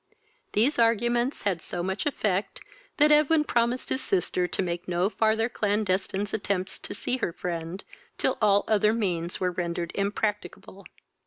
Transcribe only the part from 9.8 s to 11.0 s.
impracticable.